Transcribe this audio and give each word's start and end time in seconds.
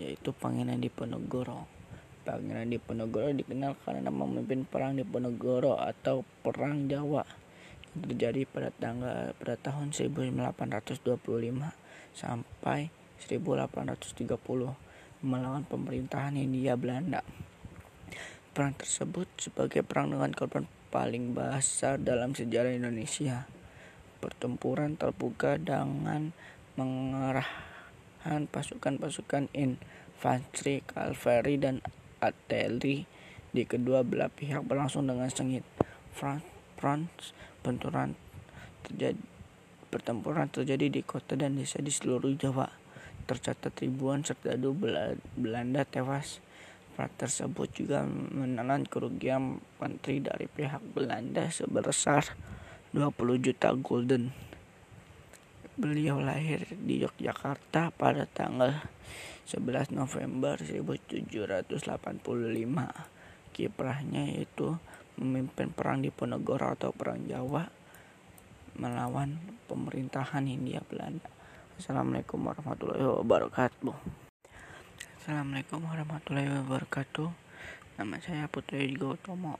yaitu 0.00 0.32
Pangeran 0.32 0.80
Diponegoro. 0.80 1.68
Pangeran 2.22 2.70
Diponegoro 2.70 3.34
dikenal 3.34 3.76
karena 3.82 4.08
memimpin 4.08 4.64
perang 4.64 4.94
Diponegoro 4.94 5.76
atau 5.76 6.22
Perang 6.40 6.86
Jawa 6.86 7.26
yang 7.92 8.08
terjadi 8.08 8.48
pada 8.48 8.70
tanggal 8.72 9.36
pada 9.36 9.56
tahun 9.60 9.92
1825 9.92 11.04
sampai 12.16 12.88
1830 13.20 14.32
melawan 15.22 15.62
pemerintahan 15.68 16.34
Hindia 16.34 16.74
Belanda. 16.74 17.20
Perang 18.52 18.76
tersebut 18.76 19.28
sebagai 19.40 19.84
perang 19.84 20.12
dengan 20.12 20.32
korban 20.32 20.64
paling 20.92 21.32
besar 21.32 21.96
dalam 21.96 22.36
sejarah 22.36 22.72
Indonesia. 22.76 23.48
Pertempuran 24.20 24.94
terbuka 24.96 25.56
dengan 25.56 26.36
mengerahkan 28.22 28.46
pasukan-pasukan 28.54 29.50
infanteri, 29.50 30.78
kavaleri, 30.86 31.58
dan 31.58 31.82
artileri 32.22 33.02
di 33.50 33.66
kedua 33.66 34.06
belah 34.06 34.30
pihak 34.30 34.62
berlangsung 34.62 35.10
dengan 35.10 35.26
sengit. 35.26 35.66
Front, 36.14 36.46
front 36.78 37.10
benturan 37.66 38.14
terjadi, 38.86 39.18
pertempuran 39.90 40.46
terjadi 40.46 40.86
di 40.86 41.02
kota 41.02 41.34
dan 41.34 41.58
desa 41.58 41.82
di 41.82 41.90
seluruh 41.90 42.30
Jawa. 42.38 42.70
Tercatat 43.26 43.74
ribuan 43.82 44.22
serdadu 44.22 44.70
Belanda 45.34 45.82
tewas. 45.82 46.38
Perang 46.94 47.10
tersebut 47.18 47.72
juga 47.74 48.06
menelan 48.06 48.86
kerugian 48.86 49.58
menteri 49.82 50.22
dari 50.22 50.46
pihak 50.46 50.94
Belanda 50.94 51.50
sebesar 51.50 52.38
20 52.94 53.18
juta 53.42 53.72
gulden. 53.74 54.51
Beliau 55.82 56.22
lahir 56.22 56.62
di 56.78 57.02
Yogyakarta 57.02 57.90
pada 57.90 58.22
tanggal 58.30 58.86
11 59.50 59.90
November 59.90 60.54
1785. 60.54 61.74
Kiprahnya 63.50 64.30
yaitu 64.30 64.78
memimpin 65.18 65.74
perang 65.74 65.98
di 65.98 66.14
Ponegoro 66.14 66.78
atau 66.78 66.94
perang 66.94 67.26
Jawa 67.26 67.66
melawan 68.78 69.42
pemerintahan 69.66 70.46
Hindia 70.46 70.86
Belanda. 70.86 71.26
Assalamualaikum 71.74 72.38
warahmatullahi 72.46 73.02
wabarakatuh. 73.02 73.98
Assalamualaikum 75.18 75.82
warahmatullahi 75.82 76.62
wabarakatuh. 76.62 77.26
Nama 77.98 78.22
saya 78.22 78.46
Putri 78.46 78.86
Gautomo. 78.94 79.58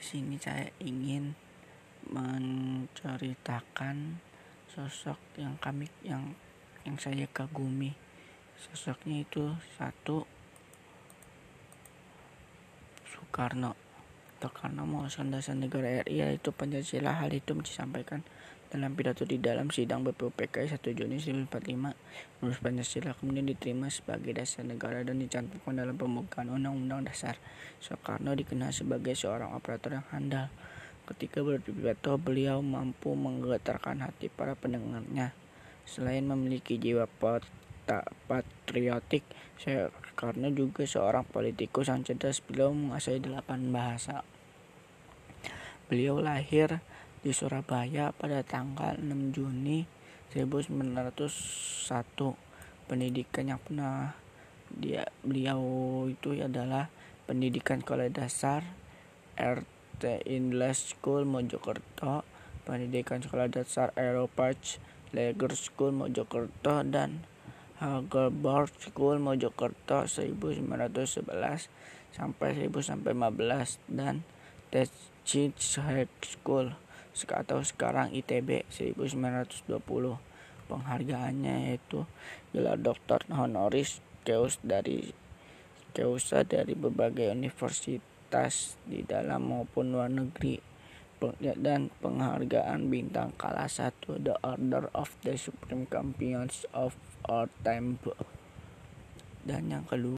sini 0.00 0.40
saya 0.40 0.72
ingin 0.80 1.36
menceritakan 2.08 4.31
sosok 4.72 5.20
yang 5.36 5.60
kami 5.60 5.84
yang 6.00 6.32
yang 6.88 6.96
saya 6.96 7.28
kagumi. 7.28 7.92
Sosoknya 8.56 9.20
itu 9.20 9.52
satu 9.76 10.24
Soekarno. 13.04 13.76
Soekarno 14.40 14.88
mengusung 14.88 15.28
dasar 15.28 15.60
negara 15.60 16.00
RI 16.08 16.24
yaitu 16.24 16.56
Pancasila. 16.56 17.12
Hal 17.12 17.36
itu 17.36 17.52
disampaikan 17.60 18.24
dalam 18.72 18.96
pidato 18.96 19.28
di 19.28 19.36
dalam 19.36 19.68
sidang 19.68 20.00
BPUPKI 20.08 20.72
1 20.72 20.80
Juni 20.96 21.20
1945 21.20 22.40
lulus 22.40 22.56
Pancasila 22.64 23.12
kemudian 23.12 23.44
diterima 23.44 23.92
sebagai 23.92 24.32
dasar 24.32 24.64
negara 24.64 25.04
dan 25.04 25.20
dicantumkan 25.20 25.76
dalam 25.76 26.00
pembukaan 26.00 26.48
Undang-Undang 26.48 27.12
Dasar. 27.12 27.36
Soekarno 27.84 28.32
dikenal 28.32 28.72
sebagai 28.72 29.12
seorang 29.12 29.52
operator 29.52 30.00
yang 30.00 30.08
handal 30.08 30.48
Ketika 31.02 31.42
berpidato, 31.42 32.14
beliau 32.14 32.62
mampu 32.62 33.18
menggetarkan 33.18 34.06
hati 34.06 34.30
para 34.30 34.54
pendengarnya. 34.54 35.34
Selain 35.82 36.22
memiliki 36.22 36.78
jiwa 36.78 37.10
patriotik, 38.30 39.26
karena 40.14 40.46
juga 40.54 40.86
seorang 40.86 41.26
politikus 41.26 41.90
yang 41.90 42.06
cerdas, 42.06 42.38
beliau 42.38 42.70
menguasai 42.70 43.18
delapan 43.18 43.74
bahasa. 43.74 44.22
Beliau 45.90 46.22
lahir 46.22 46.78
di 47.26 47.34
Surabaya 47.34 48.14
pada 48.14 48.46
tanggal 48.46 48.94
6 49.02 49.34
Juni 49.34 49.82
1901. 50.30 52.38
Pendidikan 52.86 53.50
yang 53.50 53.58
pernah 53.58 54.14
dia 54.72 55.04
beliau 55.26 55.60
itu 56.08 56.38
adalah 56.38 56.88
pendidikan 57.26 57.82
sekolah 57.82 58.08
dasar 58.08 58.62
English 60.26 60.98
School 60.98 61.22
Mojokerto, 61.22 62.26
Pendidikan 62.66 63.22
Sekolah 63.22 63.46
Dasar 63.46 63.94
Aeroparch 63.94 64.82
Lager 65.14 65.54
School 65.54 65.94
Mojokerto. 65.94 66.82
Dan 66.82 67.26
Hagelbart 67.82 68.74
School 68.78 69.18
Mojokerto 69.18 70.06
1911 70.06 71.70
sampai 72.14 72.50
1015 72.54 73.82
dan 73.90 74.22
Teaching 74.70 75.52
High 75.58 76.10
School 76.22 76.78
atau 77.12 77.60
sekarang 77.60 78.14
ITB 78.16 78.64
1920 78.70 79.76
penghargaannya 80.70 81.74
yaitu 81.74 82.08
gelar 82.56 82.80
doktor 82.80 83.20
honoris 83.28 84.00
causa 84.24 84.56
dari 84.64 85.12
causa 85.92 86.40
dari 86.46 86.72
berbagai 86.72 87.28
universitas 87.34 88.11
universitas 88.32 88.80
di 88.88 89.04
dalam 89.04 89.44
maupun 89.44 89.92
luar 89.92 90.08
negeri 90.08 90.56
dan 91.38 91.86
penghargaan 92.02 92.90
bintang 92.90 93.30
kelas 93.38 93.78
1 93.78 94.26
The 94.26 94.34
Order 94.42 94.90
of 94.90 95.14
the 95.22 95.38
Supreme 95.38 95.86
Champions 95.86 96.66
of 96.74 96.98
All 97.28 97.46
Time. 97.62 98.02
Dan 99.46 99.70
yang 99.70 99.86
kedua 99.86 100.10